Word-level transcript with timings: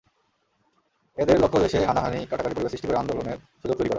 এদের 1.17 1.37
লক্ষ্য 1.39 1.59
দেশে 1.59 1.79
হানাহানি, 1.85 2.19
কাটাকাটির 2.29 2.55
পরিবেশ 2.55 2.71
সৃষ্টি 2.71 2.87
করে 2.87 2.97
আন্দোলনের 2.97 3.37
সুযোগ 3.61 3.75
তৈরি 3.75 3.77
করা। 3.77 3.89